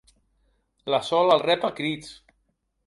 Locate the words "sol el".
1.11-1.45